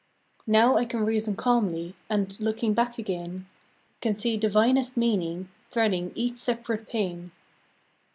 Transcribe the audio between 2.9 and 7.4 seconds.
again, Can see divinest meaning Threading each separate pain.